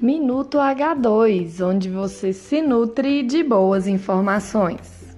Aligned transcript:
Minuto 0.00 0.58
H2, 0.58 1.60
onde 1.60 1.90
você 1.90 2.32
se 2.32 2.62
nutre 2.62 3.24
de 3.24 3.42
boas 3.42 3.88
informações. 3.88 5.16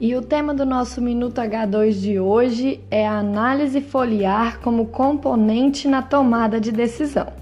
E 0.00 0.14
o 0.14 0.22
tema 0.22 0.54
do 0.54 0.64
nosso 0.64 1.02
Minuto 1.02 1.40
H2 1.40 1.90
de 2.00 2.20
hoje 2.20 2.80
é 2.88 3.04
a 3.04 3.18
análise 3.18 3.80
foliar 3.80 4.60
como 4.60 4.86
componente 4.86 5.88
na 5.88 6.02
tomada 6.02 6.60
de 6.60 6.70
decisão. 6.70 7.32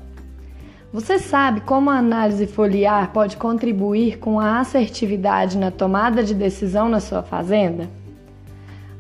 Você 0.91 1.19
sabe 1.19 1.61
como 1.61 1.91
a 1.91 1.99
análise 1.99 2.47
foliar 2.47 3.13
pode 3.13 3.37
contribuir 3.37 4.19
com 4.19 4.41
a 4.41 4.59
assertividade 4.59 5.59
na 5.59 5.71
tomada 5.71 6.25
de 6.25 6.35
decisão 6.35 6.89
na 6.89 7.01
sua 7.01 7.23
fazenda? 7.23 7.91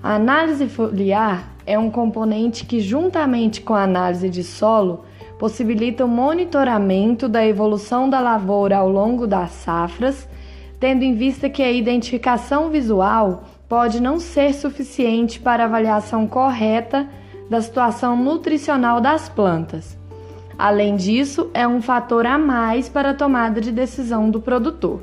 A 0.02 0.16
análise 0.16 0.68
foliar 0.68 1.50
é 1.64 1.78
um 1.78 1.90
componente 1.90 2.66
que, 2.66 2.78
juntamente 2.78 3.62
com 3.62 3.72
a 3.72 3.84
análise 3.84 4.28
de 4.28 4.44
solo, 4.44 5.06
possibilita 5.40 6.04
o 6.04 6.08
monitoramento 6.08 7.26
da 7.26 7.46
evolução 7.46 8.10
da 8.10 8.20
lavoura 8.20 8.76
ao 8.76 8.90
longo 8.90 9.26
das 9.26 9.52
safras, 9.52 10.28
tendo 10.78 11.02
em 11.02 11.14
vista 11.14 11.48
que 11.48 11.62
a 11.62 11.72
identificação 11.72 12.68
visual 12.68 13.44
pode 13.66 14.02
não 14.02 14.20
ser 14.20 14.52
suficiente 14.52 15.40
para 15.40 15.62
a 15.62 15.66
avaliação 15.66 16.26
correta 16.26 17.08
da 17.48 17.62
situação 17.62 18.14
nutricional 18.16 19.00
das 19.00 19.30
plantas. 19.30 19.96
Além 20.58 20.94
disso, 20.94 21.50
é 21.54 21.66
um 21.66 21.80
fator 21.80 22.26
a 22.26 22.36
mais 22.36 22.90
para 22.90 23.12
a 23.12 23.14
tomada 23.14 23.62
de 23.62 23.72
decisão 23.72 24.28
do 24.28 24.42
produtor. 24.42 25.00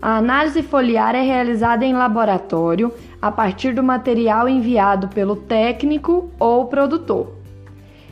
A 0.00 0.16
análise 0.18 0.62
foliar 0.62 1.16
é 1.16 1.22
realizada 1.22 1.84
em 1.84 1.92
laboratório 1.92 2.94
a 3.20 3.32
partir 3.32 3.74
do 3.74 3.82
material 3.82 4.48
enviado 4.48 5.08
pelo 5.08 5.34
técnico 5.34 6.30
ou 6.38 6.66
produtor. 6.66 7.43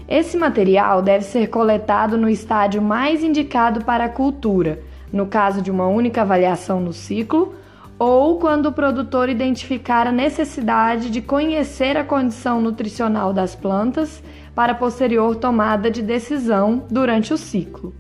Esse 0.09 0.37
material 0.37 1.01
deve 1.01 1.25
ser 1.25 1.49
coletado 1.49 2.19
no 2.19 2.29
estádio 2.29 2.83
mais 2.83 3.23
indicado 3.23 3.85
para 3.85 4.05
a 4.05 4.09
cultura, 4.09 4.81
no 5.13 5.27
caso 5.27 5.63
de 5.63 5.71
uma 5.71 5.87
única 5.87 6.23
avaliação 6.23 6.81
no 6.81 6.93
ciclo, 6.93 7.55
ou 7.99 8.39
quando 8.39 8.67
o 8.67 8.73
produtor 8.73 9.29
identificar 9.29 10.07
a 10.09 10.13
necessidade 10.13 11.09
de 11.09 11.23
conhecer 11.23 11.97
a 11.97 12.05
condição 12.05 12.61
nutricional 12.61 13.33
das 13.33 13.55
plantas 13.55 14.23
para 14.55 14.75
posterior 14.75 15.37
tomada 15.37 15.91
de 15.91 16.03
decisão 16.03 16.85
durante 16.91 17.33
o 17.33 17.39
ciclo. 17.39 17.95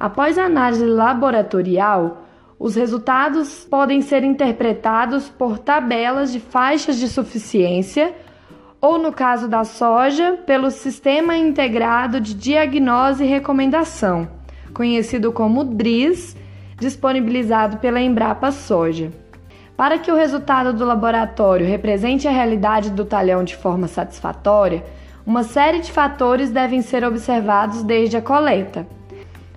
Após 0.00 0.38
a 0.38 0.44
análise 0.44 0.86
laboratorial, 0.86 2.24
os 2.58 2.74
resultados 2.74 3.66
podem 3.68 4.00
ser 4.00 4.24
interpretados 4.24 5.28
por 5.28 5.58
tabelas 5.58 6.32
de 6.32 6.40
faixas 6.40 6.96
de 6.96 7.08
suficiência 7.08 8.14
ou 8.84 8.98
no 8.98 9.10
caso 9.10 9.48
da 9.48 9.64
soja, 9.64 10.38
pelo 10.44 10.70
Sistema 10.70 11.34
Integrado 11.38 12.20
de 12.20 12.34
Diagnose 12.34 13.24
e 13.24 13.26
Recomendação, 13.26 14.28
conhecido 14.74 15.32
como 15.32 15.64
DRIS, 15.64 16.36
disponibilizado 16.78 17.78
pela 17.78 17.98
Embrapa 17.98 18.52
Soja. 18.52 19.10
Para 19.74 19.98
que 19.98 20.12
o 20.12 20.14
resultado 20.14 20.74
do 20.74 20.84
laboratório 20.84 21.66
represente 21.66 22.28
a 22.28 22.30
realidade 22.30 22.90
do 22.90 23.06
talhão 23.06 23.42
de 23.42 23.56
forma 23.56 23.88
satisfatória, 23.88 24.84
uma 25.24 25.44
série 25.44 25.80
de 25.80 25.90
fatores 25.90 26.50
devem 26.50 26.82
ser 26.82 27.04
observados 27.04 27.82
desde 27.82 28.18
a 28.18 28.20
coleta. 28.20 28.86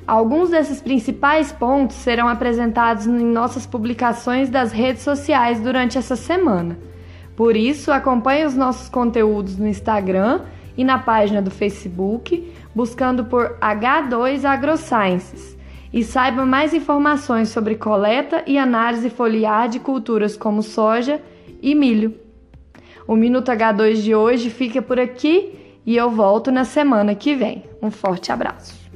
Alguns 0.07 0.51
desses 0.51 0.81
principais 0.81 1.51
pontos 1.51 1.97
serão 1.97 2.29
apresentados 2.29 3.05
em 3.05 3.25
nossas 3.25 3.65
publicações 3.65 4.49
das 4.49 4.71
redes 4.71 5.03
sociais 5.03 5.59
durante 5.59 5.97
essa 5.97 6.15
semana. 6.15 6.77
Por 7.37 7.55
isso, 7.55 7.91
acompanhe 7.91 8.45
os 8.45 8.55
nossos 8.55 8.89
conteúdos 8.89 9.57
no 9.57 9.67
Instagram 9.67 10.41
e 10.75 10.83
na 10.83 10.97
página 10.97 11.39
do 11.39 11.51
Facebook, 11.51 12.51
buscando 12.73 13.25
por 13.25 13.59
H2 13.61 14.43
AgroSciences. 14.43 15.55
E 15.93 16.03
saiba 16.03 16.47
mais 16.47 16.73
informações 16.73 17.49
sobre 17.49 17.75
coleta 17.75 18.43
e 18.47 18.57
análise 18.57 19.11
foliar 19.11 19.69
de 19.69 19.79
culturas 19.79 20.35
como 20.35 20.63
soja 20.63 21.21
e 21.61 21.75
milho. 21.75 22.15
O 23.07 23.15
Minuto 23.15 23.51
H2 23.51 24.01
de 24.01 24.15
hoje 24.15 24.49
fica 24.49 24.81
por 24.81 24.99
aqui 24.99 25.77
e 25.85 25.95
eu 25.95 26.09
volto 26.09 26.51
na 26.51 26.65
semana 26.65 27.13
que 27.13 27.35
vem. 27.35 27.63
Um 27.83 27.91
forte 27.91 28.31
abraço. 28.31 28.86